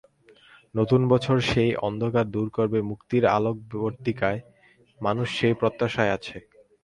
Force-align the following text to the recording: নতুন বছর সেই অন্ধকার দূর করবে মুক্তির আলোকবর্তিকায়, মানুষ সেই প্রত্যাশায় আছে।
নতুন 0.75 1.01
বছর 1.09 1.37
সেই 1.49 1.71
অন্ধকার 1.87 2.25
দূর 2.31 2.47
করবে 2.49 2.79
মুক্তির 2.89 3.23
আলোকবর্তিকায়, 3.37 4.39
মানুষ 5.01 5.27
সেই 5.37 5.53
প্রত্যাশায় 5.53 6.13
আছে। 6.17 6.37